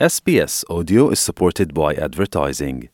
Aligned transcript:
SBS 0.00 0.64
Audio 0.68 1.08
is 1.10 1.20
supported 1.20 1.72
by 1.72 1.94
advertising. 1.94 2.88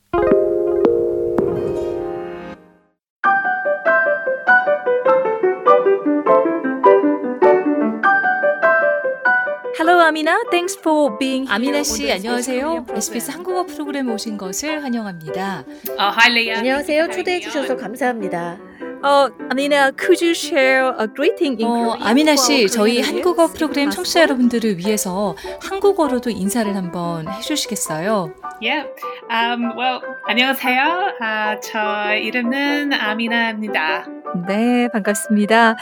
Hello, 9.79 9.99
Amina. 9.99 10.37
Thanks 10.51 10.77
for 10.77 11.17
being 11.19 11.45
here. 11.47 11.55
아미나 11.55 11.83
씨 11.83 12.13
안녕하세요. 12.13 12.85
SBS 12.95 13.31
한국어 13.31 13.65
프로그램에 13.65 14.13
오신 14.13 14.37
것을 14.37 14.85
환영합니다. 14.85 15.65
Oh, 15.99 16.13
hi, 16.15 16.31
Leah. 16.31 16.59
안녕하세요. 16.59 17.09
초대해 17.13 17.41
주셔서 17.41 17.79
감사합니다. 17.79 18.59
Uh, 19.03 19.31
Amina, 19.51 19.93
could 19.97 20.21
you 20.21 20.35
share 20.35 20.93
a 20.99 21.07
greeting 21.07 21.59
in 21.59 21.67
어, 21.67 21.97
Korean 21.97 22.03
아미나 22.03 22.37
씨, 22.37 22.69
저희 22.69 23.01
한국어 23.01 23.47
프로그램 23.47 23.91
청취자? 23.91 24.21
여러분들을 24.23 24.77
위해서 24.79 25.35
한국어로도 25.63 26.29
인사를 26.31 26.75
한번 26.77 27.27
해주시겠어요? 27.29 28.33
Yeah. 28.61 28.87
Um, 29.31 29.73
well, 29.79 30.01
안녕하세요. 30.27 31.17
아, 31.21 31.59
저 31.61 32.15
이름은 32.15 32.93
아미나입니다. 32.93 34.05
네, 34.47 34.89
반갑습니다. 34.93 35.77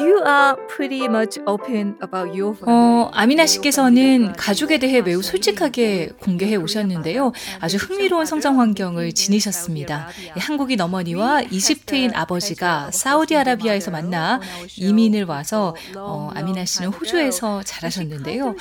You 0.00 0.22
are 0.26 0.56
pretty 0.68 1.04
much 1.04 1.38
open 1.46 1.96
about 2.02 2.28
your 2.38 2.56
family. 2.56 3.04
어, 3.04 3.10
아미나 3.12 3.46
씨께서는 3.46 4.32
가족에 4.34 4.78
대해 4.78 5.00
매우 5.00 5.22
솔직하게 5.22 6.10
공개해 6.20 6.56
오셨는데요. 6.56 7.32
아주 7.60 7.76
흥미로운 7.76 8.26
성장 8.26 8.58
환경을 8.60 9.12
지니셨습니다. 9.12 10.08
이 10.36 10.40
한국인 10.40 10.80
어머니와 10.80 11.42
이집트인 11.42 12.14
아버지가 12.14 12.90
사우디아라비아에서 12.92 13.90
만나 13.90 14.40
이민을 14.76 15.24
와서 15.24 15.74
어, 15.96 16.30
아미나 16.34 16.64
씨는 16.64 16.90
호주에서 16.90 17.62
자라셨는데요. 17.62 18.54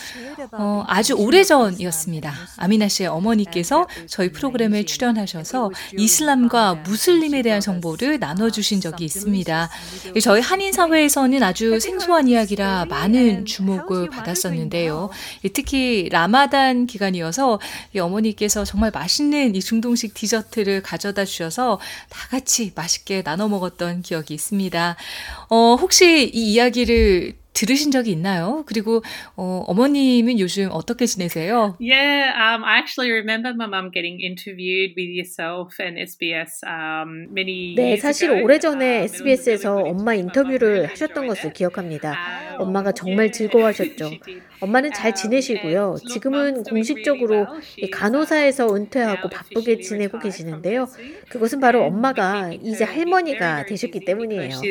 어, 0.51 0.83
아주 0.87 1.13
오래전이었습니다. 1.13 2.33
아미나 2.57 2.87
씨의 2.87 3.09
어머니께서 3.09 3.87
저희 4.07 4.31
프로그램에 4.31 4.83
출연하셔서 4.83 5.71
이슬람과 5.97 6.75
무슬림에 6.75 7.41
대한 7.41 7.61
정보를 7.61 8.19
나눠주신 8.19 8.81
적이 8.81 9.05
있습니다. 9.05 9.69
저희 10.21 10.41
한인 10.41 10.71
사회에 10.71 11.06
서는 11.09 11.43
아주 11.43 11.79
생소한 11.79 12.27
이야기라 12.27 12.85
많은 12.85 13.45
주목을 13.45 14.09
받았었는데요. 14.09 15.09
특히 15.53 16.09
라마단 16.11 16.87
기간이어서 16.87 17.59
이 17.93 17.99
어머니께서 17.99 18.65
정말 18.65 18.91
맛있는 18.91 19.55
이 19.55 19.59
중동식 19.59 20.13
디저트를 20.13 20.81
가져다 20.83 21.25
주셔서 21.25 21.79
다 22.09 22.27
같이 22.29 22.71
맛있게 22.75 23.23
나눠 23.23 23.47
먹었던 23.47 24.01
기억이 24.01 24.33
있습니다. 24.33 24.95
어, 25.49 25.75
혹시 25.79 26.29
이 26.33 26.53
이야기를 26.53 27.35
들으신 27.57 27.89
적이 27.89 28.11
있나요? 28.11 28.63
그리고 28.67 29.01
어, 29.35 29.63
어머님은 29.65 30.39
요즘 30.39 30.69
어떻게 30.71 31.07
지내세요? 31.07 31.75
Yeah, 31.81 32.29
um, 32.37 32.63
I 32.63 32.77
actually 32.77 33.11
remember 33.11 33.49
my 33.55 33.65
mum 33.65 33.89
getting 33.91 34.21
interviewed 34.21 34.93
with 34.95 35.09
yourself 35.09 35.73
and 35.81 35.97
SBS 35.97 36.61
um, 36.67 37.33
many 37.33 37.73
네, 37.75 37.97
사실. 37.97 38.29
오래전에 38.43 38.97
Um, 38.97 39.03
SBS에서 39.05 39.75
엄마 39.77 40.13
good. 40.13 40.19
인터뷰를 40.21 40.89
하셨던 40.91 41.25
것을. 41.27 41.51
기억합니다. 41.53 42.13
Um, 42.59 42.61
엄마가 42.69 42.91
정말 42.91 43.25
yeah, 43.25 43.37
즐거워하셨죠. 43.37 44.11
엄마는 44.61 44.91
잘 44.93 45.07
Um, 45.11 45.15
지내시고요. 45.15 45.95
지금은 46.13 46.63
공식적으로 46.63 47.47
간호사에서 47.91 48.65
um, 48.67 48.75
은퇴하고 48.83 49.29
바쁘게 49.29 49.79
지내고 49.79 50.19
계시는데요. 50.19 50.87
그것은 51.29 51.59
바로 51.59 51.83
엄마가 51.85 52.51
이제 52.53 52.83
할머니가 52.83 53.65
되셨기 53.65 54.01
때문이에요. 54.05 54.61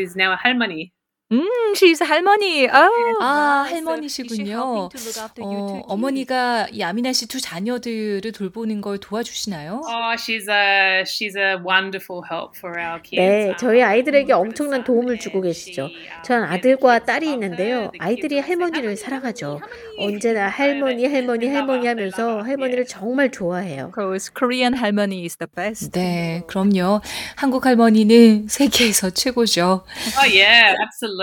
음, 1.33 1.43
she's 1.75 1.99
할머니. 2.07 2.69
Oh, 2.69 3.19
아, 3.21 3.65
she 3.67 3.75
할머니시군요. 3.75 4.47
helping 4.47 4.89
to 4.95 5.01
look 5.03 5.19
after 5.19 5.43
you 5.43 5.59
어? 5.59 5.83
어머니가 5.89 6.69
이 6.71 6.85
아미나 6.85 7.13
씨 7.13 7.27
두 7.27 7.41
자녀들을 7.41 8.31
돌보는 8.31 8.81
걸 8.81 8.99
도와주시나요? 8.99 9.81
Oh, 9.83 10.15
she's 10.15 10.49
a 10.49 11.03
she's 11.03 11.34
a 11.37 11.56
wonderful 11.59 12.23
help 12.31 12.55
for 12.56 12.78
our 12.78 13.03
kids. 13.03 13.19
네, 13.19 13.47
Um, 13.50 13.56
저희 13.59 13.83
아이들에게 13.83 14.33
엄청난 14.33 14.84
도움을 14.84 15.19
주고 15.19 15.41
계시죠. 15.41 15.91
um, 15.91 16.23
전 16.23 16.45
아들과 16.45 17.00
딸이 17.00 17.33
있는데요. 17.33 17.91
아이들이 17.99 18.39
할머니를 18.39 18.91
할머니, 18.91 18.97
사랑하죠. 18.97 19.61
언제나 19.99 20.47
할머니, 20.49 21.06
할머니, 21.06 21.49
할머니 21.49 21.89
하면서. 21.89 22.41
할머니를. 22.43 22.87
정말 22.87 23.33
좋아해요. 23.33 23.91
Korean 24.39 24.75
할머니 24.75 25.25
is 25.25 25.37
the 25.39 25.49
best. 25.53 25.91
네, 25.91 26.45
그럼요. 26.47 27.00
한국 27.34 27.67
할머니는 27.67 28.47
세계에서 28.49 29.11
최고죠. 29.11 29.83
Oh 30.19 30.29
yeah, 30.31 30.77
absolutely. 30.81 31.16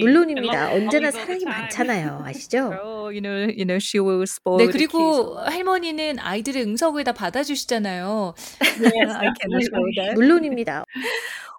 물론입니다. 0.00 0.70
And 0.70 0.84
언제나 0.86 1.10
사랑이. 1.10 1.44
많잖아요. 1.44 2.22
아시죠? 2.24 2.72
Oh, 2.82 3.20
네. 4.58 4.66
그리고 4.72 5.38
할머니는 5.38 6.18
아이들의 6.18 6.62
응석을 6.64 7.04
다 7.04 7.12
받아주시잖아요. 7.12 8.34
물론입니다. 10.14 10.84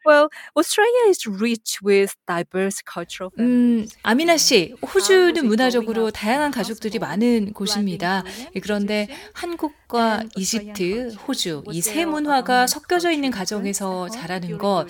Well, 0.05 0.29
Australia 0.55 1.09
is 1.09 1.27
rich 1.27 1.79
with 1.85 2.15
diverse 2.25 2.81
cultural 2.89 3.29
음. 3.39 3.85
아미나 4.03 4.37
씨, 4.37 4.73
호주는 4.81 5.45
문화적으로 5.45 6.11
다양한 6.11 6.51
가족들이 6.51 6.97
많은 6.99 7.51
곳입니다. 7.51 8.23
예, 8.55 8.59
그런데 8.61 9.09
한국과 9.33 10.23
이집트, 10.37 11.15
호주, 11.27 11.63
이 11.73 11.81
세 11.81 12.05
문화가 12.05 12.67
섞여져 12.67 13.11
있는 13.11 13.31
가정에서 13.31 14.07
자라는 14.07 14.57
것, 14.57 14.87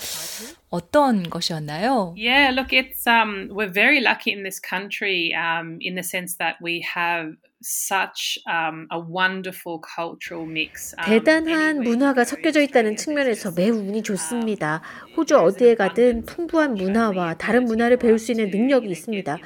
어떤 0.70 1.24
것이었나요? 1.30 2.14
Yeah, 2.18 2.52
look, 2.52 2.74
it's 2.74 3.08
um, 3.08 3.50
we're 3.52 3.72
very 3.72 4.02
lucky 4.02 4.34
in 4.34 4.44
this 4.44 4.60
country, 4.60 5.34
um, 5.34 5.78
in 5.80 5.96
the 5.96 6.04
sense 6.04 6.36
that 6.38 6.58
we 6.62 6.84
have 6.94 7.38
such 7.62 8.38
um, 8.46 8.86
a 8.92 9.00
wonderful 9.00 9.80
cultural 9.80 10.46
mix. 10.46 10.94
Um, 11.00 11.10
대단한 11.10 11.82
문화가 11.82 12.26
섞여져 12.26 12.62
있다는 12.62 12.98
측면에서 12.98 13.52
매우 13.56 13.76
운이 13.78 13.94
um, 13.94 14.04
좋습니다. 14.04 14.82
호주 15.16 15.38
어디에 15.38 15.76
가든 15.76 16.26
풍부한 16.26 16.76
문화와 16.76 17.36
다른 17.36 17.64
문화를 17.64 17.98
배울 17.98 18.20
수 18.20 18.32
있는 18.32 18.50
능력이 18.52 18.90
있습니다. 18.90 19.38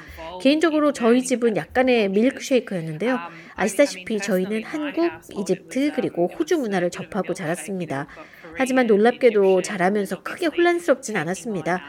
개인적으로 0.42 0.92
저희 0.92 1.22
집은 1.22 1.56
약간의 1.56 2.08
밀크쉐이크였는데요. 2.10 3.18
아시다시피 3.54 4.18
저희는 4.18 4.64
한국, 4.64 5.10
이집트, 5.30 5.92
그리고 5.94 6.26
호주 6.26 6.58
문화를 6.58 6.90
접하고 6.90 7.32
자랐습니다. 7.32 8.08
하지만 8.56 8.86
놀랍게도 8.86 9.62
자라면서 9.62 10.22
크게 10.22 10.46
혼란스럽진 10.46 11.16
않았습니다. 11.16 11.82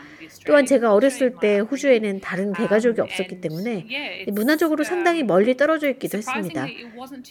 또한 0.46 0.66
제가 0.66 0.94
어렸을 0.94 1.36
때 1.40 1.60
호주에는 1.60 2.20
다른 2.22 2.54
대가족이 2.54 3.02
없었기 3.02 3.42
때문에 3.42 3.86
문화적으로 4.32 4.84
상당히 4.84 5.24
멀리 5.24 5.56
떨어져 5.56 5.90
있기도 5.90 6.18
했습니다. 6.18 6.68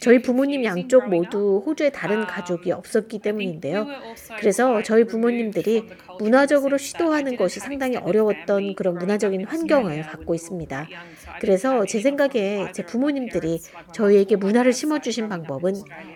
저희 0.01 0.21
부모님 0.21 0.65
양쪽 0.65 1.09
모두 1.09 1.63
호주에 1.67 1.91
다른 1.91 2.27
가족이 2.27 2.73
없었기 2.73 3.19
때문인데요. 3.21 3.87
그래서 4.39 4.83
저희 4.83 5.05
부모님들이 5.05 5.89
문화적으로 6.19 6.79
시도하는 6.79 7.37
것이 7.37 7.61
상당히 7.61 7.97
어려웠던 7.97 8.75
그런 8.75 8.95
문화적인 8.95 9.45
환경을 9.45 10.03
갖고 10.03 10.35
있습니다. 10.35 10.89
그래서 11.41 11.85
제 11.87 12.01
생각에 12.01 12.73
제 12.73 12.85
부모님들이 12.85 13.61
저희에게 13.93 14.37
문화를 14.37 14.73
심어주신 14.73 15.29
방법은 15.29 15.75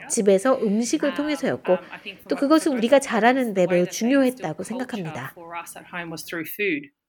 집에서 0.09 0.59
음식을 0.61 1.15
통해서였고 1.15 1.77
또 2.29 2.37
그것은 2.37 2.73
우리가 2.77 2.99
잘하는데 2.99 3.67
매우 3.67 3.87
중요했다고 3.87 4.63
생각합니다. 4.63 5.35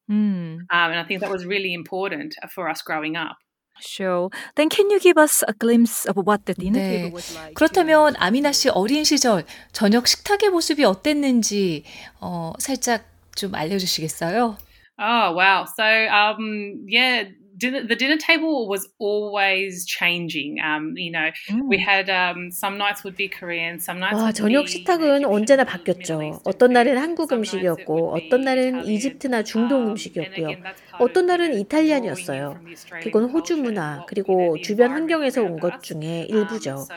Mm, 0.10 0.64
Um, 0.72 0.92
and 0.92 1.00
I 1.00 1.04
think 1.04 1.20
that 1.22 1.30
was 1.30 1.46
really 1.46 1.74
important 1.74 2.36
for 2.54 2.70
us 2.70 2.82
growing 2.82 3.16
up. 3.18 3.38
sure. 3.80 4.30
Then 4.56 4.70
can 4.70 4.90
you 4.90 5.00
give 5.00 5.18
us 5.18 5.44
a 5.48 5.54
glimpse 5.54 6.06
of 6.06 6.18
what 6.18 6.46
the 6.46 6.54
dinner 6.54 6.80
네. 6.80 6.90
table 6.90 7.12
was 7.12 7.30
like? 7.36 7.54
그렇다면 7.54 8.16
아미나 8.18 8.52
씨 8.52 8.70
어린 8.70 9.04
시절 9.04 9.44
저녁 9.72 10.08
식탁의 10.08 10.50
모습이 10.50 10.84
어땠는지 10.84 11.84
어, 12.20 12.54
살짝 12.58 13.06
좀 13.36 13.54
알려주시겠어요? 13.54 14.58
Oh 15.00 15.36
wow! 15.36 15.66
So 15.78 15.86
um, 15.86 16.86
yeah, 16.90 17.30
dinner, 17.58 17.82
the 17.86 17.96
dinner 17.96 18.18
table 18.18 18.68
was 18.68 18.88
always 19.00 19.86
changing. 19.86 20.60
Um, 20.62 20.94
you 20.96 21.12
know, 21.12 21.32
we 21.68 21.78
Mm. 21.78 21.82
had 21.84 22.10
um, 22.10 22.52
some 22.52 22.78
nights 22.78 23.04
would 23.04 23.16
be 23.18 23.28
Korean, 23.28 23.80
some 23.80 24.00
nights 24.00 24.16
와, 24.22 24.28
would 24.28 24.36
저녁 24.38 24.66
be 24.66 24.72
식탁은 24.72 25.26
언제나 25.26 25.64
바뀌었죠. 25.64 26.42
어떤 26.46 26.74
날은. 26.74 26.98
한국 26.98 27.32
음식이었고, 27.34 28.14
어떤 28.14 28.42
날은. 28.42 28.86
이집트나 28.86 29.44
중동 29.44 29.82
Um, 29.84 29.90
음식이었고요. 29.92 30.56
어떤 30.98 31.26
날은 31.28 31.54
이탈리안이었어요. 31.54 32.60
그건 33.00 33.26
호주 33.30 33.58
문화, 33.58 34.04
그리고 34.08 34.60
주변 34.62 34.92
환경에서 34.92 35.44
온 35.44 35.60
것. 35.60 35.82
중에 35.84 36.26
Um, 36.26 36.26
일부죠. 36.30 36.90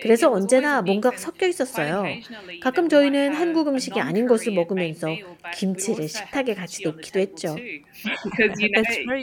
그래서 0.00 0.30
언제나 0.30 0.82
뭔가 0.82 1.12
섞여 1.16 1.46
있었어요. 1.46 2.20
가끔 2.60 2.88
저희는 2.88 3.34
한국 3.34 3.68
음식이 3.68 4.00
아닌 4.00 4.26
것을 4.26 4.52
먹으면서 4.52 5.20
김치를 5.50 6.08
식탁에 6.08 6.54
같이 6.54 6.82
넣기도 6.84 7.18
했죠. 7.20 7.56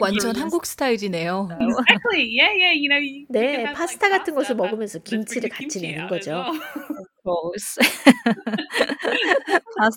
완전. 0.00 0.36
한국 0.36 0.66
스타일이네요. 0.66 1.48
exactly, 1.60 2.26
yeah, 2.38 2.50
yeah. 2.54 2.74
You 2.74 2.88
know, 2.88 2.98
you, 2.98 3.26
you 3.30 3.48
can 3.48 3.66
네, 3.66 3.72
파스타 3.72 4.08
같은 4.08 4.34
것을 4.34 4.56
먹으면서 4.56 4.98
김치를 4.98 5.48
같이 5.48 5.80
내는 5.80 6.06
거죠. 6.08 6.44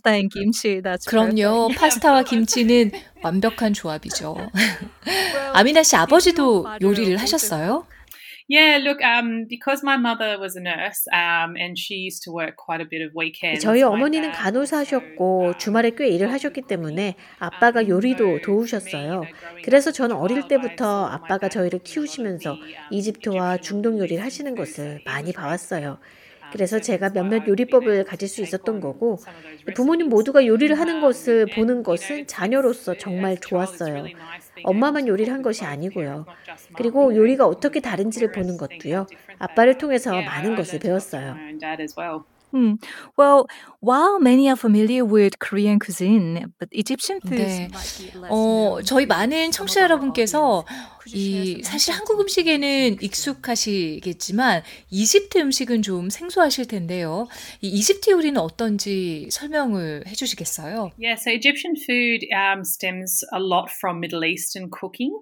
And 0.06 0.30
kimchi. 0.34 0.81
That's 0.81 1.06
그럼요. 1.06 1.69
파스타와 1.75 2.24
김치는 2.24 2.92
완벽한 3.22 3.74
조합이죠. 3.74 4.36
아미나 5.54 5.84
씨 5.84 5.96
아버지도 5.96 6.66
요리를 6.81 7.18
하셨어요? 7.18 7.86
Yeah, 8.50 8.78
look, 8.78 9.02
um, 9.04 9.46
because 9.50 9.84
my 9.84 9.98
mother 9.98 10.40
was 10.40 10.56
a 10.56 10.62
nurse, 10.62 11.06
um, 11.12 11.58
and 11.58 11.78
she 11.78 11.96
used 11.96 12.24
to 12.24 12.31
work 12.31 12.56
quite 12.56 12.80
a 12.80 12.88
bit 12.88 13.04
of 13.04 13.12
weekends. 13.14 13.62
저희 13.62 13.84
어머니는 13.84 14.31
간호사셨고 14.31 15.58
주말에 15.58 15.92
꽤 15.98 16.08
일을 16.08 16.31
하셨기 16.31 16.62
때문에 16.62 17.16
아빠가 17.40 17.86
요리도 17.86 18.40
도우셨어요. 18.44 19.25
그래서 19.66 19.92
저는 19.92 20.16
어릴 20.16 20.48
때부터 20.48 21.08
아빠가 21.08 21.50
저희를 21.50 21.80
키우시면서 21.84 22.56
이집트와 22.90 23.58
중동 23.58 24.00
요리를 24.00 24.24
하시는 24.24 24.56
것을 24.56 25.02
많이 25.04 25.34
봐왔어요. 25.34 25.98
그래서 26.52 26.80
제가 26.80 27.10
몇몇 27.10 27.48
요리법을 27.48 28.06
가질 28.06 28.28
수 28.28 28.42
있었던 28.42 28.80
거고 28.80 29.20
부모님 29.76 30.10
모두가 30.10 30.46
요리를 30.46 30.78
하는 30.80 31.02
것을 31.02 31.48
보는 31.48 31.84
것은 31.84 32.28
자녀로서 32.28 32.98
정말 32.98 33.38
좋았어요. 33.38 34.06
엄마만 34.64 35.08
요리를 35.08 35.32
한 35.32 35.42
것이 35.42 35.66
아니고요. 35.66 36.26
그리고 36.76 37.16
요리가 37.16 37.46
어떻게 37.46 37.80
다른지를 37.80 38.32
보는 38.32 38.58
것도요. 38.58 39.08
아빠를 39.40 39.78
통해서 39.78 40.22
많은 40.22 40.56
것을 40.56 40.80
배웠어요. 40.80 41.36
Hmm. 42.54 42.78
Well, 43.18 43.46
while 43.82 44.20
many 44.20 44.48
are 44.48 44.56
familiar 44.56 45.04
with 45.04 45.38
Korean 45.38 45.80
cuisine, 45.80 46.46
but 46.58 46.70
Egyptian 46.72 47.20
food 47.22 47.44
네. 47.44 47.70
어, 48.30 48.80
저희 48.86 49.06
많은 49.06 49.52
청취자 49.52 49.82
여러분께서 49.84 50.64
이 51.13 51.62
사실 51.63 51.94
한국 51.94 52.19
음식에는 52.21 52.98
익숙하시겠지만 53.01 54.63
이집트 54.89 55.39
음식은 55.39 55.81
좀 55.81 56.09
생소하실 56.09 56.68
텐데요. 56.68 57.27
이 57.62 57.69
이집트 57.69 58.09
요리는 58.12 58.39
어떤지 58.39 59.27
설명을 59.31 60.04
해 60.07 60.13
주시겠어요? 60.13 60.92
Yeah, 61.00 61.19
so 61.19 61.31
Egyptian 61.31 61.75
food 61.75 62.25
um, 62.33 62.63
stems 62.63 63.24
a 63.33 63.39
lot 63.39 63.69
from 63.71 64.00
Middle 64.00 64.25
Eastern 64.25 64.69
cooking. 64.69 65.13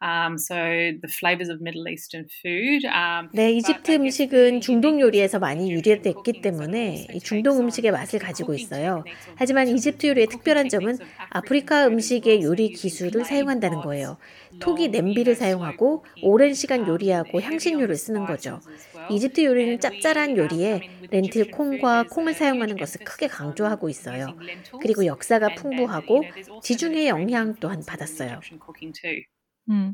Um, 0.00 0.36
so 0.36 0.54
the 0.54 1.08
flavors 1.08 1.50
of 1.50 1.60
Middle 1.60 1.88
Eastern 1.88 2.26
food. 2.42 2.86
Um, 2.86 3.28
네, 3.32 3.52
이집트 3.52 3.92
음식은 3.92 4.60
중동 4.60 5.00
요리에서 5.00 5.38
많이 5.38 5.70
유래됐기 5.72 6.40
때문에 6.42 7.06
이 7.12 7.20
중동 7.20 7.58
음식의 7.60 7.90
맛을 7.90 8.18
가지고 8.18 8.54
있어요. 8.54 9.04
하지만 9.36 9.68
이집트 9.68 10.06
요리의 10.06 10.26
특별한 10.28 10.68
점은 10.68 10.98
아프리카 11.30 11.86
음식의 11.86 12.42
요리 12.42 12.72
기술을 12.72 13.24
사용한다는 13.24 13.80
거예요. 13.80 14.18
톡이 14.60 14.88
냄비를 14.88 15.31
사용하고 15.34 16.04
오랜 16.20 16.54
시간 16.54 16.86
요리하고 16.86 17.40
향신료를 17.42 17.96
쓰는 17.96 18.24
거죠. 18.26 18.62
이집트 19.08 19.44
요리는 19.44 19.78
짭짤한 19.80 20.36
요리에 20.36 20.82
렌틸 21.10 21.50
콩과 21.50 22.04
콩을 22.10 22.34
사용하는 22.34 22.78
것을 22.78 23.00
크게 23.04 23.26
강조하고 23.28 23.88
있어요. 23.88 24.34
그리고 24.78 25.06
역사가 25.06 25.50
풍부하고 25.54 26.30
지중해 26.60 27.08
영향 27.08 27.54
또한 27.60 27.84
받았어요. 27.84 28.42
Hmm. 29.68 29.90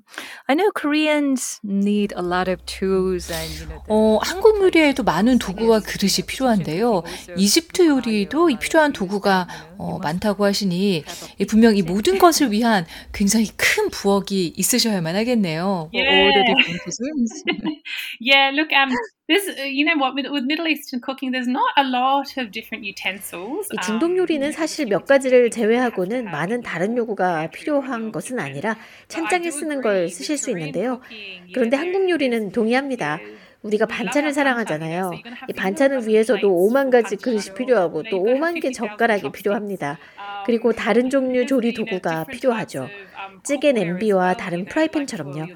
I 0.48 0.54
know 0.54 0.70
Koreans 0.74 1.60
need 1.62 2.14
a 2.16 2.22
lot 2.22 2.48
of 2.48 2.64
tools 2.64 3.30
and 3.30 3.52
you 3.52 3.66
know. 3.68 3.82
어, 3.88 4.18
한국 4.22 4.62
요리에도 4.62 5.02
많은 5.02 5.38
도구와 5.38 5.80
그릇이 5.80 6.24
필요한데요. 6.26 7.02
이집트 7.36 7.86
요리도 7.86 8.48
이 8.48 8.58
필요한 8.58 8.92
도구가 8.94 9.46
어, 9.76 9.98
많다고 9.98 10.46
하시니 10.46 11.04
이 11.38 11.44
분명 11.44 11.76
이 11.76 11.82
모든 11.82 12.18
것을 12.18 12.50
위한 12.50 12.86
굉장히 13.12 13.48
큰 13.56 13.90
부엌이 13.90 14.54
있으셔야만 14.56 15.14
하겠네요. 15.16 15.90
for 15.92 16.06
all 16.06 16.32
the 16.32 16.44
different 16.46 16.80
cuisines. 16.82 17.44
yeah, 18.20 18.50
look, 18.54 18.72
um, 18.72 18.88
there's, 19.28 19.46
uh, 19.46 19.62
you 19.62 19.84
know 19.84 19.96
what, 19.96 20.14
with, 20.14 20.26
with 20.30 20.44
Middle 20.44 20.66
Eastern 20.66 21.00
cooking, 21.00 21.32
there's 21.32 21.46
not 21.46 21.68
a 21.76 21.84
lot 21.84 22.36
of 22.38 22.50
different 22.50 22.84
utensils. 22.84 23.68
이 23.72 23.76
중동 23.84 24.16
요리는 24.16 24.50
사실 24.52 24.86
몇 24.86 25.04
가지를 25.04 25.50
제외하고는 25.50 26.24
많은 26.24 26.62
다른 26.62 26.96
요구가 26.96 27.48
필요한 27.48 28.10
것은 28.10 28.38
아니라 28.40 28.76
찬장에 29.08 29.50
쓰는 29.50 29.82
걸 29.82 30.08
쓰실 30.08 30.38
수 30.38 30.50
있는데요. 30.50 31.00
그런데 31.54 31.76
한국 31.76 32.08
요리는 32.08 32.52
동의합니다. 32.52 33.20
우리가 33.62 33.86
반찬을 33.86 34.32
사랑하잖아요. 34.32 35.10
이 35.48 35.52
반찬을 35.52 36.06
위해서도 36.06 36.48
5만 36.48 36.90
가지 36.90 37.16
그릇이 37.16 37.54
필요하고 37.56 38.04
또 38.04 38.22
5만 38.22 38.62
개 38.62 38.70
젓가락이 38.70 39.30
필요합니다. 39.32 39.98
그리고 40.46 40.72
다른 40.72 41.10
종류 41.10 41.44
조리 41.44 41.74
도구가 41.74 42.24
필요하죠. 42.24 42.88
찌개 43.44 43.72
냄비와 43.72 44.36
다른 44.36 44.64
프라이팬처럼요. 44.64 45.46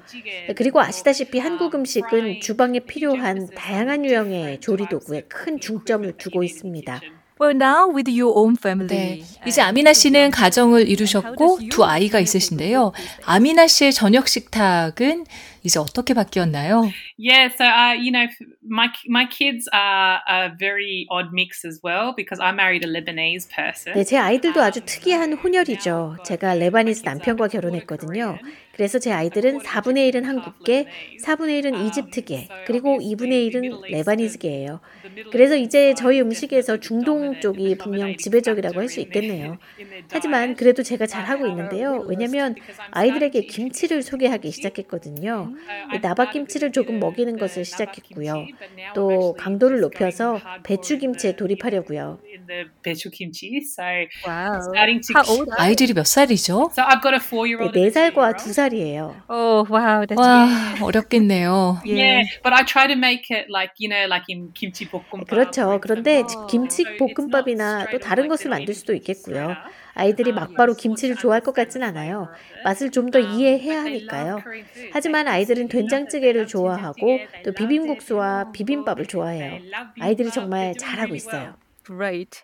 그리고 0.57 0.81
아시다시피 0.81 1.39
한국 1.39 1.75
음식은 1.75 2.41
주방에 2.41 2.81
필요한 2.81 3.49
다양한 3.55 4.05
유형의 4.05 4.61
조리 4.61 4.89
도구에 4.89 5.23
큰 5.29 5.61
중점을 5.61 6.17
두고 6.17 6.43
있습니다. 6.43 7.01
Well, 7.41 7.57
now 7.57 7.93
with 7.93 8.09
your 8.09 8.39
own 8.39 8.57
family. 8.57 8.87
네. 8.87 9.23
이제 9.47 9.61
아미나 9.61 9.93
씨는 9.93 10.31
가정을 10.31 10.89
이루셨고 10.89 11.59
두 11.71 11.85
아이가 11.85 12.21
있으신데요. 12.21 12.93
아미나 13.25 13.67
씨의 13.67 13.93
저녁 13.93 14.29
식탁은 14.29 15.25
이제 15.65 15.79
어떻게 15.79 16.13
바뀌었나요? 16.15 16.91
Yeah, 17.19 17.49
so 17.55 17.65
uh, 17.65 17.93
you 17.95 18.11
know, 18.11 18.25
f- 18.25 18.47
my 18.67 18.89
my 19.09 19.27
kids 19.31 19.69
are 19.73 20.19
a 20.29 20.51
very 20.59 21.07
odd 21.11 21.31
mix 21.33 21.65
as 21.65 21.79
well 21.85 22.15
because 22.17 22.41
I 22.43 22.51
married 22.53 22.83
a 22.85 22.91
Lebanese 22.91 23.47
person. 23.49 23.95
네, 23.95 24.03
제 24.05 24.19
아이들도 24.19 24.61
아주 24.61 24.81
특이한 24.85 25.35
혼혈이죠. 25.35 26.17
제가 26.25 26.55
레바니스 26.55 27.03
남편과 27.05 27.49
결혼했거든요. 27.49 28.39
그래서 28.73 28.99
제 28.99 29.13
아이들은 29.13 29.61
4분의 29.61 30.11
1은 30.11 30.25
한국계, 30.25 30.89
4분의 31.23 31.61
1은 31.63 31.77
이집트계, 31.77 32.49
그리고 32.67 32.99
2분의 33.01 33.47
1은 33.51 33.83
레바니스계예요. 33.89 34.81
그래서 35.31 35.57
이제 35.57 35.95
저희 35.95 36.21
음식에서 36.21 36.79
중동 36.81 37.39
쪽이 37.39 37.77
분명 37.77 38.17
지배적이라고 38.17 38.81
할 38.81 38.89
수 38.89 39.01
있겠네요. 39.01 39.59
하지만 40.11 40.55
그래도 40.55 40.83
제가 40.83 41.07
잘하고 41.07 41.47
있는데요. 41.47 42.05
왜냐면 42.07 42.57
아이들에게 42.91 43.43
김치를 43.47 44.03
소개하기 44.03 44.51
시작했거든요. 44.51 45.52
이 45.95 45.99
나박김치를 46.01 46.73
조금 46.73 47.01
먹이는 47.01 47.39
것을 47.39 47.65
시작했고요. 47.65 48.47
또 48.95 49.35
강도를 49.39 49.81
높여서 49.81 50.41
배추김치에 50.65 51.37
돌입하려고요. 51.37 52.19
아이들이 55.57 55.93
몇 55.95 56.07
살이죠? 56.07 56.71
So 56.73 56.85
I've 56.85 57.03
got 57.03 57.15
a 57.15 57.21
네. 57.73 57.73
네 57.73 57.91
살과 57.91 58.33
two-year-old. 58.33 58.45
두 58.45 58.53
살이에요. 58.53 59.17
Oh, 59.29 59.65
wow. 59.71 60.07
That's 60.07 60.19
와, 60.19 60.49
어렵겠네요. 60.83 61.81
Yeah, 61.85 62.23
but 62.43 62.53
I 62.53 62.65
try 62.65 62.87
to 62.87 62.97
make 62.97 63.31
it 63.31 63.47
like 63.49 63.73
you 63.79 63.89
know, 63.89 64.07
like 64.07 64.27
in 64.29 64.53
kimchi 64.55 64.89
볶음밥. 64.89 65.29
그렇죠. 65.29 65.79
그런데 65.81 66.23
어. 66.23 66.47
김치 66.47 66.85
볶음밥이나 66.99 67.87
또 67.91 67.99
다른 67.99 68.29
것을 68.29 68.51
만들 68.51 68.75
수도 68.75 68.95
있겠고요. 68.95 69.55
아이들이 69.95 70.33
막바로 70.33 70.75
김치를 70.75 71.17
좋아할 71.17 71.43
것 71.43 71.53
같진 71.55 71.83
않아요. 71.83 72.29
맛을 72.65 72.91
좀 72.91 73.11
더 73.13 73.19
이해해야 73.19 73.83
하니까요. 73.85 74.41
하지만 74.93 75.29
아이 75.29 75.42
들은 75.45 75.69
된장찌개를 75.69 76.47
좋아하고 76.47 77.19
또 77.45 77.53
비빔국수와 77.53 78.53
비빔밥을 78.53 79.07
좋아해요. 79.07 79.59
아이들이 80.01 80.31
정말 80.31 80.75
잘하고 80.77 81.15
있어요. 81.15 81.57
great. 81.85 82.43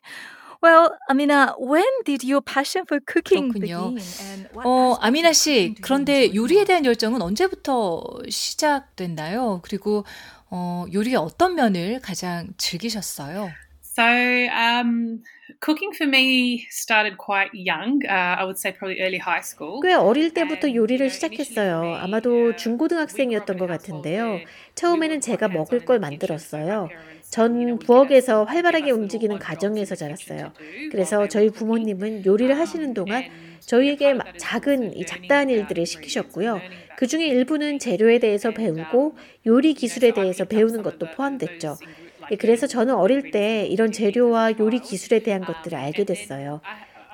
Well, 0.60 0.90
Amina, 1.08 1.54
when 1.56 1.84
did 2.04 2.24
your 2.26 2.40
passion 2.44 2.84
for 2.84 2.98
cooking 3.06 3.52
그렇군요. 3.52 3.94
begin? 3.94 4.18
And 4.18 4.48
what 4.52 4.66
어, 4.66 4.98
아미나 5.00 5.32
씨, 5.32 5.74
cooking 5.74 5.74
do 5.74 5.80
you 5.80 5.82
그런데 5.82 6.34
요리에? 6.34 6.64
대한 6.64 6.84
열정은 6.84 7.22
언제부터 7.22 8.02
시작됐나요? 8.28 9.60
그리고 9.62 10.04
어, 10.50 10.84
요리의 10.92 11.14
어떤 11.16 11.54
면을 11.54 12.00
가장 12.00 12.48
즐기셨어요? 12.56 13.50
So, 13.82 14.02
um, 14.04 15.22
cooking 15.60 15.92
for 15.94 16.08
me 16.08 16.66
started 16.70 17.16
quite 17.18 17.50
young. 17.54 18.00
Uh, 18.06 18.36
I 18.38 18.44
would 18.44 18.58
say 18.58 18.72
probably 18.76 19.00
early 19.00 19.18
high 19.18 19.42
school. 19.42 19.80
꽤 19.82 19.94
어릴 19.94 20.32
때부터 20.34 20.72
요리를 20.74 21.08
시작했어요. 21.10 21.96
아마도 21.96 22.54
중고등학생이었던 22.56 23.56
것 23.58 23.66
같은데요. 23.66 24.40
처음에는 24.74 25.20
제가 25.20 25.48
먹을 25.48 25.84
걸 25.84 25.98
만들었어요. 25.98 26.88
전 27.30 27.78
부엌에서 27.78 28.44
활발하게 28.44 28.90
움직이는 28.90 29.38
가정에서 29.38 29.94
자랐어요. 29.94 30.52
그래서 30.90 31.28
저희 31.28 31.50
부모님은 31.50 32.24
요리를 32.24 32.56
하시는 32.58 32.94
동안 32.94 33.24
저희에게 33.60 34.14
마- 34.14 34.24
작은 34.38 34.96
이 34.96 35.04
잡다한 35.04 35.50
일들을 35.50 35.84
시키셨고요. 35.84 36.60
그 36.96 37.06
중에 37.06 37.26
일부는 37.26 37.78
재료에 37.78 38.18
대해서 38.18 38.50
배우고 38.52 39.16
요리 39.46 39.74
기술에 39.74 40.12
대해서 40.12 40.44
배우는 40.46 40.82
것도 40.82 41.10
포함됐죠. 41.14 41.76
예, 42.30 42.36
그래서 42.36 42.66
저는 42.66 42.94
어릴 42.94 43.30
때 43.30 43.66
이런 43.66 43.92
재료와 43.92 44.58
요리 44.58 44.80
기술에 44.80 45.20
대한 45.20 45.42
것들을 45.42 45.76
알게 45.76 46.04
됐어요. 46.04 46.60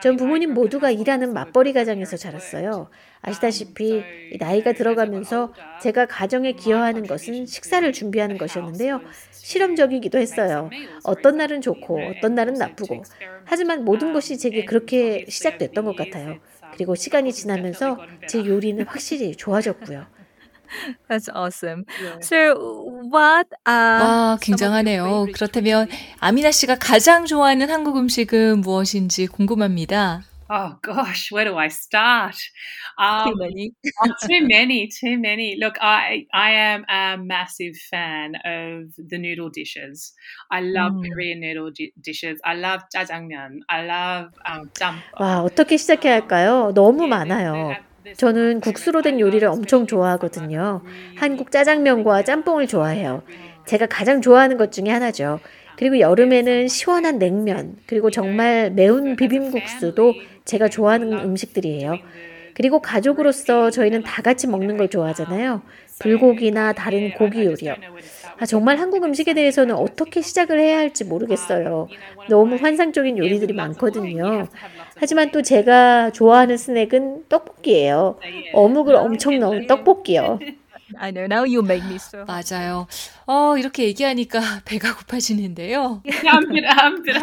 전 0.03 0.17
부모님 0.17 0.53
모두가 0.53 0.91
일하는 0.91 1.33
맞벌이 1.33 1.73
가정에서 1.73 2.17
자랐어요. 2.17 2.91
아시다시피 3.23 4.03
이 4.33 4.37
나이가 4.39 4.73
들어가면서 4.73 5.55
제가 5.81 6.05
가정에 6.07 6.53
기여하는 6.53 7.07
것은 7.07 7.47
식사를 7.47 7.91
준비하는 7.93 8.37
것이었는데요. 8.37 9.01
실험적이기도 9.31 10.19
했어요. 10.19 10.69
어떤 11.05 11.39
날은 11.39 11.63
좋고 11.63 12.01
어떤 12.17 12.35
날은 12.35 12.55
나쁘고. 12.55 13.03
하지만 13.45 13.85
모든 13.85 14.13
것이 14.13 14.37
제게 14.37 14.65
그렇게 14.67 15.25
시작됐던 15.29 15.85
것 15.87 15.97
같아요. 15.97 16.39
그리고 16.75 16.95
시간이 16.95 17.33
지나면서 17.33 17.99
제 18.29 18.45
요리는 18.45 18.85
확실히 18.87 19.35
좋아졌고요. 19.37 20.07
That's 21.09 21.29
awesome. 21.29 21.85
So, 22.21 22.55
what 23.11 23.49
are 23.67 24.01
와, 24.03 24.39
굉장하네요. 24.41 25.27
그렇다면 25.33 25.89
아미나 26.21 26.51
씨가 26.51 26.77
가장 26.77 27.27
좋아하는 27.27 27.71
한국 27.71 27.97
음식은 27.97 28.61
무엇인지 28.61 29.27
궁금합니다. 29.29 30.23
Oh 30.51 30.77
gosh, 30.83 31.33
where 31.33 31.49
do 31.51 31.57
I 31.57 31.69
start? 31.69 32.37
Um, 33.01 33.33
too 33.33 33.35
many? 33.41 33.73
oh, 34.05 34.13
too 34.29 34.45
many, 34.47 34.89
too 34.93 35.17
many. 35.19 35.57
Look, 35.57 35.79
I 35.81 36.27
I 36.35 36.51
am 36.53 36.85
a 36.87 37.17
massive 37.17 37.77
fan 37.91 38.37
of 38.45 38.93
the 38.99 39.17
noodle 39.17 39.49
dishes. 39.49 40.13
I 40.53 40.61
love 40.61 40.93
Mm. 41.01 41.09
Korean 41.09 41.41
noodle 41.41 41.71
di- 41.73 41.95
dishes. 41.99 42.39
I 42.45 42.55
love 42.61 42.85
jjajangmyeon. 42.93 43.65
I 43.73 43.87
love 43.89 44.37
um, 44.45 44.69
jjampo. 44.77 45.01
와, 45.19 45.41
어떻게 45.41 45.79
시작해야 45.79 46.13
할까요? 46.13 46.73
너무 46.75 47.07
많아요. 47.07 47.73
저는 48.13 48.61
국수로 48.61 49.03
된 49.03 49.19
요리를 49.19 49.47
엄청 49.49 49.87
좋아하거든요. 49.87 50.83
한국 51.15 51.51
짜장면과 51.51 52.23
짬뽕을 52.23 52.67
좋아해요. 52.67 53.23
제가 53.65 53.87
가장 53.87 54.21
좋아하는 54.21 54.57
것 54.57 54.73
중에 54.73 54.91
하나죠. 54.91 55.41
그리고 55.77 55.99
여름에는 55.99 56.69
시원한 56.69 57.19
냉면, 57.19 57.77
그리고 57.87 58.11
정말 58.11 58.71
매운 58.71 59.17
비빔국수도 59.17 60.19
제가 60.45 60.69
좋아하는 60.69 61.19
음식들이에요. 61.19 62.01
그리고 62.55 62.81
가족으로서 62.81 63.71
저희는 63.71 64.03
다 64.05 64.23
같이 64.23 64.47
먹는 64.47 64.77
걸 64.77 64.89
좋아하잖아요. 64.89 65.63
불고기나 65.99 66.73
다른 66.75 67.11
고기 67.11 67.45
요리요. 67.45 67.75
아, 68.37 68.47
정말 68.47 68.79
한국 68.79 69.05
음식에 69.05 69.35
대해서는 69.35 69.75
어떻게 69.77 70.21
시작을 70.23 70.59
해야 70.61 70.79
할지 70.79 71.05
모르겠어요. 71.05 71.91
너무 72.27 72.57
환상적인 72.57 73.19
요리들이 73.19 73.53
많거든요. 73.55 74.49
하지만 74.97 75.31
또 75.31 75.43
제가 75.43 76.11
좋아하는 76.11 76.57
스낵은 76.57 77.25
떡볶이예요. 77.29 78.19
어묵을 78.51 78.97
엄청 78.97 79.39
넣은 79.41 79.67
떡볶이요. 79.67 80.45
I 80.99 81.11
know 81.11 81.27
now 81.27 81.45
you 81.45 81.61
make 81.63 81.85
me 81.85 81.97
so. 81.97 82.25
맞아요. 82.25 82.87
어, 83.27 83.57
이렇게 83.57 83.85
얘기하니까 83.85 84.41
배가 84.65 84.95
고파지는데요. 84.97 86.03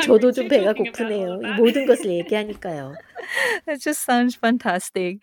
저도 0.04 0.32
좀 0.32 0.48
배가 0.48 0.74
고프네요. 0.74 1.40
모든 1.58 1.86
것을 1.86 2.12
얘기하니까요. 2.12 2.96
That 3.66 3.80
just 3.82 4.02
sounds 4.04 4.36
fantastic. 4.36 5.20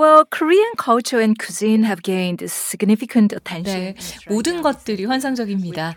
Well, 0.00 0.24
Korean 0.30 0.72
culture 0.82 1.22
and 1.22 1.38
cuisine 1.38 1.84
have 1.84 2.02
gained 2.02 2.42
significant 2.48 3.34
attention. 3.34 3.94
네, 3.94 3.96
모든 4.28 4.62
것들이 4.62 5.04
환상적입니다. 5.04 5.94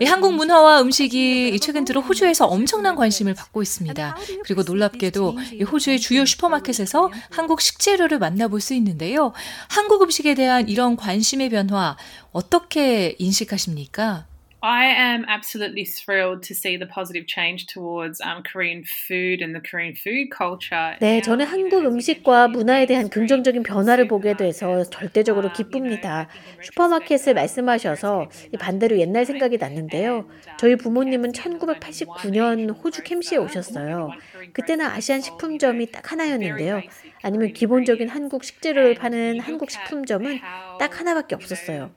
이 0.00 0.04
한국 0.04 0.34
문화와 0.34 0.80
음식이 0.82 1.48
이 1.54 1.58
최근 1.58 1.84
들어 1.84 2.00
호주에서 2.00 2.46
엄청난 2.46 2.94
관심을 2.94 3.34
받고 3.34 3.62
있습니다. 3.62 4.16
그리고 4.44 4.62
놀랍게도 4.62 5.36
이 5.54 5.62
호주의 5.62 5.98
주요 5.98 6.24
슈퍼마켓에서 6.24 7.10
한국 7.30 7.60
식재료를 7.60 8.18
만나볼 8.18 8.60
수 8.60 8.74
있는데요. 8.74 9.32
한국 9.68 10.02
음식에 10.02 10.34
대한 10.34 10.68
이런 10.68 10.96
관심의 10.96 11.50
변화 11.50 11.96
어떻게 12.32 13.16
인식하십니까? 13.18 14.27
I 14.60 14.86
am 14.86 15.24
absolutely 15.28 15.84
thrilled 15.84 16.42
to 16.48 16.54
see 16.54 16.76
the 16.76 16.86
positive 16.86 17.28
change 17.28 17.66
towards 17.66 18.20
um, 18.20 18.42
Korean 18.42 18.82
food 18.84 19.40
and 19.40 19.54
the 19.54 19.60
Korean 19.60 19.94
food 19.94 20.30
culture. 20.36 20.96
네, 21.00 21.20
저는 21.20 21.46
한국 21.46 21.86
음식과 21.86 22.48
문화에 22.48 22.86
대한 22.86 23.08
긍정적인 23.08 23.62
변화를 23.62 24.08
보게 24.08 24.34
돼서 24.34 24.82
절대적으로 24.90 25.50
기쁩니다. 25.52 26.26
슈퍼마켓을 26.60 27.34
말씀하셔서 27.34 28.30
반대로 28.58 28.98
옛날 28.98 29.24
생각이 29.24 29.58
났는데요. 29.58 30.26
저희 30.56 30.74
부모님은 30.74 31.30
1989년 31.32 32.74
호주 32.82 33.02
캠시에 33.04 33.38
오셨어요. 33.38 34.16
그때는 34.52 34.86
아시안 34.86 35.20
식품점이 35.20 35.90
딱 35.90 36.12
하나였는데요. 36.12 36.84
아니면 37.22 37.52
기본적인 37.52 38.08
한국 38.08 38.44
식재료를 38.44 38.94
파는 38.94 39.40
한국 39.40 39.70
식품점은 39.70 40.40
딱 40.78 40.98
하나밖에 41.00 41.34
없었어요. 41.34 41.94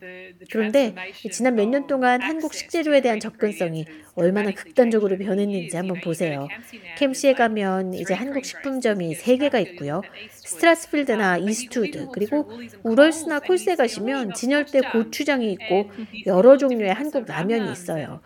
그런데 0.50 0.98
지난 1.29 1.55
몇 1.55 1.65
년 1.67 1.88
동안 1.88 2.21
한국 2.21 2.53
식재료에 2.53 3.01
대한 3.01 3.19
접근성이 3.19 3.86
얼마나 4.15 4.51
극단적으로 4.51 5.18
변했는지 5.18 5.77
한번 5.77 6.00
보세요. 6.01 6.51
캠시에 6.96 7.34
가면 7.34 7.94
이제 7.94 8.13
한국 8.13 8.46
식품점이 8.46 9.15
3개가 9.15 9.60
있고요. 9.60 10.08
스트라스필드나 10.44 11.38
이스트우드 11.38 12.10
그리고 12.12 12.50
울월스나 12.84 13.39
콜스에 13.41 13.75
가시면 13.75 14.34
진열대 14.34 14.82
고추장이 14.84 15.51
있고 15.53 15.89
여러 16.25 16.58
종류의 16.58 16.94
한국 16.94 17.25
라면이 17.25 17.70
있어요. 17.72 18.22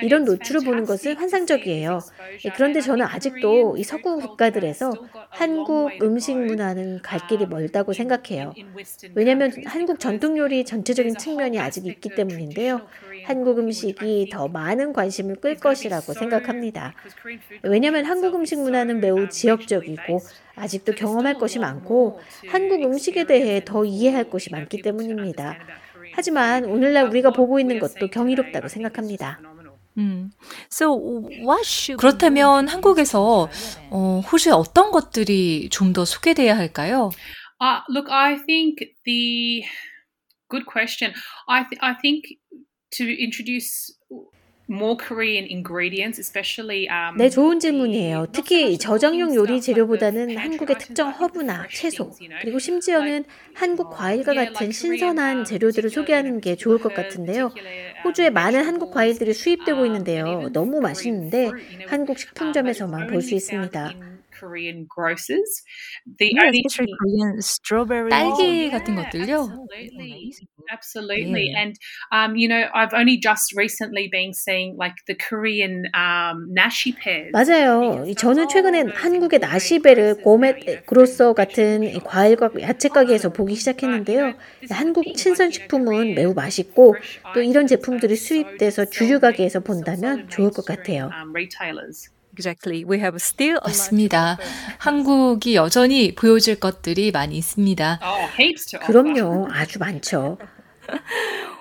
이런 0.00 0.24
노출을 0.24 0.62
보는 0.62 0.86
것은 0.86 1.16
환상적이에요. 1.16 2.06
예, 2.44 2.50
그런데 2.50 2.80
저는 2.80 3.06
아직도 3.06 3.76
이 3.78 3.84
서구 3.84 4.20
국가들에서 4.20 5.00
한국 5.32 5.96
음식 6.02 6.38
문화는 6.38 7.00
갈 7.02 7.20
길이 7.20 7.46
멀다고 7.46 7.92
생각해요. 7.92 8.56
왜냐하면 9.14 9.52
한국 9.66 9.98
전통 10.00 10.38
요리 10.38 10.64
전체적인 10.64 11.16
측면이 11.16 11.58
아직 11.58 11.86
있기 11.86 12.10
때문인데요. 12.10 12.82
한국 13.28 13.58
음식이 13.58 14.30
더 14.32 14.48
많은 14.48 14.94
관심을 14.94 15.36
끌 15.36 15.54
것이라고 15.54 16.14
생각합니다. 16.14 16.94
왜냐하면 17.62 18.06
한국 18.06 18.34
음식 18.34 18.58
문화는 18.58 19.00
매우 19.00 19.28
지역적이고 19.28 20.20
아직도 20.56 20.94
경험할 20.94 21.34
것이 21.34 21.58
많고 21.58 22.20
한국 22.48 22.82
음식에 22.82 23.24
대해 23.24 23.62
더 23.62 23.84
이해할 23.84 24.30
것이 24.30 24.50
많기 24.50 24.80
때문입니다. 24.80 25.58
하지만 26.14 26.64
오늘날 26.64 27.04
우리가 27.08 27.30
보고 27.30 27.60
있는 27.60 27.78
것도 27.78 28.08
경이롭다고 28.08 28.68
생각합니다. 28.68 29.38
Mm. 29.98 30.30
So, 30.70 30.96
what 31.44 31.66
should 31.66 32.00
그렇다면 32.00 32.68
한국에서 32.68 33.50
어, 33.90 34.22
호주에 34.32 34.52
어떤 34.52 34.90
것들이 34.90 35.68
좀 35.70 35.92
더 35.92 36.04
소개돼야 36.06 36.56
할까요? 36.56 37.10
Uh, 37.60 37.82
look, 37.90 38.08
I 38.10 38.36
think 38.46 38.76
the 39.04 39.64
good 40.48 40.64
question. 40.64 41.12
I 41.48 41.64
th- 41.68 41.78
I 41.82 41.94
think 42.00 42.22
to 42.90 43.04
introduce 43.04 43.92
more 44.70 44.96
Korean 44.98 45.46
ingredients, 45.50 46.20
especially 46.20 46.86
um, 46.88 47.16
네, 47.16 47.30
좋은 47.30 47.58
질문이에요. 47.58 48.26
특히 48.32 48.76
저장용 48.78 49.34
요리 49.34 49.60
재료보다는 49.62 50.36
한국의 50.36 50.76
특정 50.78 51.10
허브나 51.10 51.66
채소, 51.72 52.10
그리고 52.42 52.58
심지어는 52.58 53.24
한국 53.54 53.88
과일과 53.90 54.34
같은 54.34 54.70
신선한 54.70 55.44
재료들을 55.44 55.88
소개하는 55.88 56.40
게 56.40 56.54
좋을 56.54 56.78
것 56.78 56.92
같은데요. 56.92 57.52
호주에 58.04 58.30
많은 58.30 58.64
한국 58.66 58.90
과일들이 58.90 59.32
수입되고 59.32 59.86
있는데요. 59.86 60.50
너무 60.52 60.80
맛있는데 60.80 61.50
한국 61.86 62.18
식품점에서만 62.18 63.06
볼 63.06 63.22
수 63.22 63.34
있습니다. 63.34 63.96
Korean 64.38 64.86
grocers. 64.88 65.62
The 66.18 66.32
Yeah, 66.34 66.46
only 66.46 66.62
especially 66.64 66.92
Korean 66.98 67.40
strawberry. 67.42 68.10
딸기 68.10 68.70
같은 68.70 68.94
것들요? 68.94 69.48
Absolutely. 69.48 70.32
Absolutely. 70.70 71.52
And 71.56 71.74
um, 72.12 72.36
you 72.36 72.48
know, 72.48 72.68
I've 72.74 72.92
only 72.92 73.16
just 73.18 73.54
recently 73.56 74.08
been 74.10 74.32
seeing 74.34 74.76
like 74.76 74.94
the 75.06 75.14
Korean 75.14 75.84
um, 75.94 76.46
nashi 76.52 76.92
pears. 76.92 77.32
맞아요. 77.32 78.04
이 78.06 78.14
저는 78.14 78.48
최근에 78.48 78.92
한국의 78.94 79.38
나시베를 79.40 80.20
고메 80.22 80.82
그로서 80.86 81.32
같은 81.32 81.84
이 81.84 81.98
과일과 82.00 82.50
야채 82.60 82.88
가게에서 82.88 83.30
보기 83.30 83.54
시작했는데요. 83.54 84.34
한국 84.70 85.04
신선 85.16 85.50
식품은 85.50 86.14
매우 86.14 86.34
맛있고 86.34 87.00
또 87.32 87.42
이런 87.42 87.66
제품들이 87.66 88.16
수입돼서 88.16 88.84
주류 88.86 89.20
가게에서 89.20 89.60
본다면 89.60 90.28
좋을 90.28 90.50
것 90.50 90.64
같아요. 90.64 91.10
Um, 92.46 92.54
retailers. 92.54 92.84
Exactly. 92.84 92.84
We 92.84 92.98
have 93.00 93.16
still 93.20 93.56
a 93.56 93.60
lot 93.60 93.64
to 93.64 93.70
맞습니다. 93.70 94.38
한국이 94.78 95.54
여전히 95.54 96.14
보여줄 96.14 96.56
것들이 96.60 97.10
많이 97.10 97.36
있습니다. 97.38 98.00
Oh. 98.02 98.28
그럼요. 98.86 99.48
아주 99.50 99.78
많죠. 99.78 100.38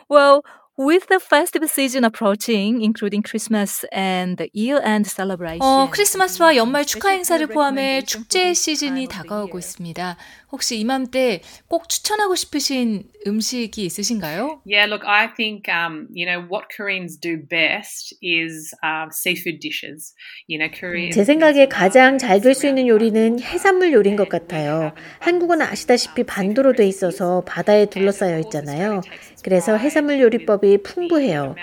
Well, 0.09 0.41
with 0.77 1.07
the 1.07 1.19
festive 1.19 1.67
season 1.67 2.05
approaching, 2.05 2.81
including 2.81 3.23
Christmas 3.23 3.83
and 3.91 4.37
the 4.37 4.49
year-end 4.53 5.07
celebration. 5.07 5.61
어, 5.61 5.89
크리스마스와 5.91 6.55
연말 6.55 6.85
축하 6.85 7.09
행사를 7.09 7.45
포함해 7.47 8.03
축제 8.03 8.53
시즌이 8.53 9.07
다가오고 9.07 9.57
있습니다. 9.57 10.17
혹시 10.51 10.79
이맘때 10.79 11.41
꼭 11.67 11.89
추천하고 11.89 12.35
싶으신 12.35 13.03
음식이 13.25 13.83
있으신가요? 13.85 14.61
Yeah, 14.65 14.87
look, 14.89 15.05
I 15.05 15.27
think 15.35 15.67
um, 15.69 16.07
you 16.13 16.25
know 16.25 16.39
what 16.39 16.67
Koreans 16.75 17.17
do 17.19 17.37
best 17.37 18.15
is 18.21 18.73
uh, 18.83 19.09
seafood 19.11 19.59
dishes. 19.59 20.13
You 20.47 20.59
know, 20.59 20.69
Korean. 20.71 21.11
제 21.11 21.23
생각에 21.25 21.67
가장 21.67 22.17
잘 22.17 22.39
될 22.39 22.53
수 22.53 22.65
있는 22.67 22.87
요리는 22.87 23.39
해산물 23.41 23.91
요리인 23.91 24.15
것 24.15 24.29
같아요. 24.29 24.93
한국은 25.19 25.61
아시다시피 25.61 26.23
반도로 26.23 26.73
돼 26.73 26.87
있어서 26.87 27.43
바다에 27.45 27.85
둘러싸여 27.87 28.39
있잖아요. 28.39 29.01
그래서 29.43 29.75
해산물 29.75 30.21
요리법이 30.21 30.83
풍부해요. 30.83 31.55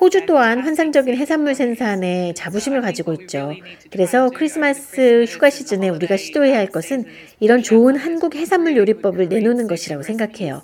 호주 0.00 0.24
또한 0.24 0.60
환상적인 0.60 1.14
해산물 1.14 1.54
생산에 1.54 2.32
자부심을 2.34 2.80
가지고 2.80 3.12
있죠. 3.12 3.52
그래서 3.90 4.30
크리스마스 4.30 5.26
휴가 5.28 5.50
시즌에 5.50 5.90
우리가 5.90 6.16
시도해야 6.16 6.56
할 6.56 6.68
것은 6.68 7.04
이런 7.38 7.62
좋은 7.62 7.96
한국 7.96 8.34
해산물 8.34 8.78
요리법을 8.78 9.28
내놓는 9.28 9.66
것이라고 9.66 10.02
생각해요. 10.02 10.62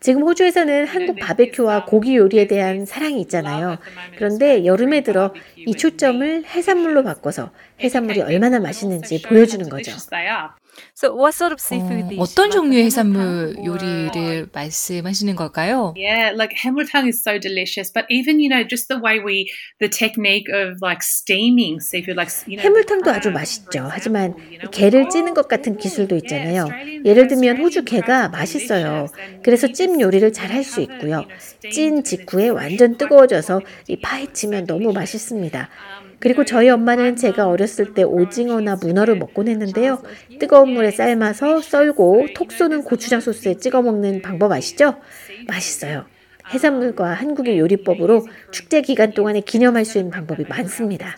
지금 0.00 0.22
호주에서는 0.24 0.86
한국 0.86 1.16
바베큐와 1.18 1.86
고기 1.86 2.16
요리에 2.16 2.46
대한 2.46 2.84
사랑이 2.84 3.22
있잖아요. 3.22 3.78
그런데 4.18 4.66
여름에 4.66 5.02
들어 5.02 5.32
이 5.56 5.72
초점을 5.72 6.44
해산물로 6.44 7.04
바꿔서 7.04 7.52
해산물이 7.82 8.22
얼마나 8.22 8.60
맛있는지 8.60 9.20
보여주는 9.22 9.68
거죠. 9.68 9.92
So 10.96 11.14
what 11.14 11.34
sort 11.34 11.52
of 11.52 11.60
seafood 11.60 12.18
어? 12.18 12.22
어떤 12.22 12.50
종류의 12.50 12.84
해산물 12.86 13.56
요리를 13.64 14.48
말씀하시는 14.52 15.36
걸까요? 15.36 15.94
Yeah, 15.96 16.34
like 16.34 16.54
해물탕 16.56 17.06
is 17.06 17.22
so 17.22 17.38
delicious, 17.38 17.92
but 17.92 18.06
even 18.10 18.40
you 18.40 18.48
know 18.48 18.66
just 18.66 18.88
the 18.88 18.98
way 18.98 19.22
we 19.22 19.46
the 19.78 19.88
technique 19.88 20.50
of 20.50 20.78
like 20.82 21.02
steaming 21.02 21.78
seafood, 21.78 22.18
like 22.18 22.30
you 22.46 22.58
know 22.58 22.66
해물탕도 22.66 23.10
아주 23.10 23.30
맛있죠. 23.30 23.86
하지만 23.90 24.34
게를 24.72 25.08
찌는 25.08 25.34
것 25.34 25.46
같은 25.46 25.76
기술도 25.76 26.16
있잖아요. 26.16 26.74
예를 27.04 27.28
들면 27.28 27.58
호주 27.58 27.84
게가 27.84 28.28
맛있어요. 28.30 29.12
그래서 29.42 29.68
찜 29.68 30.00
요리를 30.00 30.32
잘 30.32 30.50
할 30.50 30.64
수 30.64 30.80
있고요. 30.80 31.28
찐 31.68 32.02
직후에 32.02 32.48
완전 32.48 32.96
뜨거워져서 32.96 33.64
이 33.88 34.00
파헤치면 34.00 34.66
너무 34.66 34.92
맛있습니다. 34.92 35.68
그리고 36.24 36.42
저희 36.42 36.70
엄마는 36.70 37.16
제가 37.16 37.48
어렸을 37.48 37.92
때 37.92 38.02
오징어나 38.02 38.76
문어를 38.76 39.18
먹곤 39.18 39.46
했는데요. 39.46 40.02
뜨거운 40.40 40.70
물에 40.70 40.90
삶아서 40.90 41.60
썰고 41.60 42.28
톡 42.34 42.50
쏘는 42.50 42.82
고추장 42.84 43.20
소스에 43.20 43.58
찍어 43.58 43.82
먹는 43.82 44.22
방법 44.22 44.50
아시죠? 44.50 44.94
맛있어요. 45.46 46.06
해산물과 46.48 47.12
한국의 47.12 47.58
요리법으로 47.58 48.26
축제 48.52 48.80
기간 48.80 49.12
동안에 49.12 49.40
기념할 49.40 49.84
수 49.84 49.98
있는 49.98 50.10
방법이 50.10 50.44
많습니다. 50.48 51.14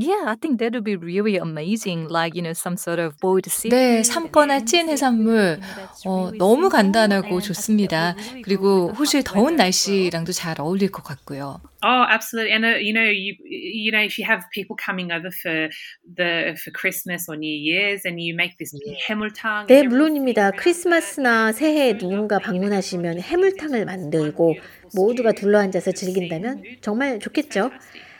Yeah, 0.00 0.30
I 0.30 0.36
think 0.36 0.60
that 0.60 0.74
would 0.74 0.84
be 0.84 0.94
really 0.94 1.38
amazing. 1.38 2.06
Like 2.06 2.36
you 2.36 2.42
know, 2.42 2.52
some 2.52 2.76
sort 2.76 3.00
of 3.00 3.18
boiled 3.18 3.50
seafood. 3.50 3.74
네, 3.74 4.02
삶거나 4.04 4.64
찐 4.64 4.88
해산물 4.88 5.58
어, 6.06 6.30
너무 6.38 6.68
간단하고 6.68 7.40
좋습니다. 7.40 8.14
그리고 8.44 8.92
호주의 8.92 9.24
더운 9.24 9.56
날씨랑도 9.56 10.30
잘 10.30 10.60
어울릴 10.60 10.92
것 10.92 11.02
같고요. 11.02 11.60
Oh, 11.82 12.04
absolutely. 12.08 12.52
And 12.54 12.64
uh, 12.64 12.78
you 12.78 12.92
know, 12.94 13.02
you 13.02 13.34
you 13.42 13.90
know, 13.90 14.00
if 14.00 14.18
you 14.18 14.24
have 14.24 14.44
people 14.54 14.76
coming 14.78 15.10
over 15.10 15.30
for 15.34 15.68
the 16.06 16.54
for 16.62 16.70
Christmas 16.70 17.26
or 17.28 17.34
New 17.34 17.50
Year's, 17.50 18.06
and 18.06 18.22
you 18.22 18.34
make 18.36 18.54
this 18.58 18.70
해물탕. 19.08 19.66
네, 19.66 19.82
물론입니다. 19.82 20.52
크리스마스나 20.52 21.50
새해에 21.50 21.98
누군가 21.98 22.38
방문하시면 22.38 23.18
해물탕을 23.20 23.84
만들고 23.84 24.54
모두가 24.94 25.32
둘러앉아서 25.32 25.90
즐긴다면 25.90 26.62
정말 26.82 27.18
좋겠죠. 27.18 27.70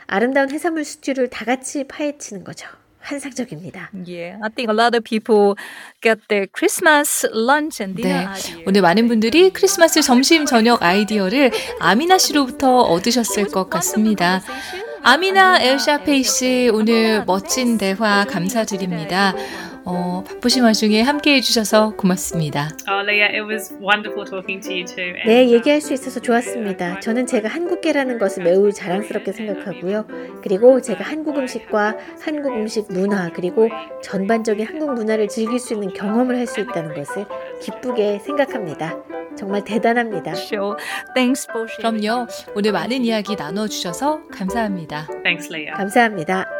아름다운 0.09 0.51
해산물 0.51 0.85
스튜를 0.85 1.29
다 1.29 1.45
같이 1.45 1.85
파헤치는 1.87 2.43
거죠. 2.43 2.67
환상적입니다. 3.01 3.91
Yeah, 3.95 4.39
I 4.43 4.51
think 4.51 4.69
a 4.69 4.75
lot 4.75 4.97
of 4.97 5.05
people 5.05 5.55
get 6.03 6.21
their 6.29 6.47
Christmas 6.53 7.27
lunch 7.33 7.83
and 7.83 8.01
dinner 8.01 8.27
네. 8.35 8.65
오늘 8.67 8.83
많은 8.83 9.07
분들이 9.07 9.51
크리스마스 9.51 10.03
점심 10.03 10.45
저녁 10.47 10.83
아이디어를 10.83 11.53
아미나 11.79 12.19
씨로부터 12.19 12.81
얻으셨을 12.81 13.49
것 13.49 13.71
같습니다. 13.71 14.43
아미나 15.03 15.61
엘샤페이 15.61 16.23
씨 16.25 16.71
오늘 16.73 17.25
멋진 17.25 17.79
대화 17.79 18.25
감사드립니다. 18.25 19.35
어, 19.91 20.23
바쁘신 20.27 20.65
와중에 20.65 21.01
함께 21.01 21.35
해주셔서 21.37 21.95
고맙습니다. 21.97 22.69
Oh, 22.87 23.01
Leah, 23.09 23.33
it 23.35 23.43
was 23.51 23.73
wonderful 23.81 24.29
talking 24.29 24.61
to 24.61 24.71
you 24.71 24.85
too. 24.85 25.15
And, 25.17 25.27
네, 25.27 25.45
um, 25.45 25.55
얘기할 25.55 25.81
수 25.81 25.95
있어서 25.95 26.21
좋았습니다. 26.21 27.01
저는 27.01 27.27
제가 27.27 27.49
한국계라는 27.49 28.19
것을 28.19 28.45
매우 28.45 28.71
자랑스럽게 28.71 29.33
생각하고요. 29.33 30.05
그리고 30.43 30.83
제가 30.83 31.05
한국 31.05 31.39
음식과 31.39 31.97
한국 32.21 32.53
음식 32.53 32.93
문화 32.93 33.31
그리고 33.33 33.69
전반적인 34.03 34.67
한국 34.67 34.93
문화를 34.93 35.29
즐길 35.29 35.59
수 35.59 35.73
있는 35.75 35.93
경험을 35.95 36.37
할 36.37 36.49
수 36.49 36.61
있다는 36.61 36.95
것을 36.95 37.27
기쁘게 37.61 38.21
생각합니다. 38.21 38.97
정말 39.37 39.63
대단합니다. 39.65 40.33
Sure. 40.33 40.77
Thanks 41.15 41.47
for. 41.51 41.67
그럼요, 41.77 42.27
오늘 42.55 42.73
많은 42.73 43.05
이야기 43.05 43.37
나눠주셔서 43.37 44.23
감사합니다. 44.33 45.07
Thanks, 45.25 45.53
Leah. 45.53 45.77
감사합니다. 45.77 46.58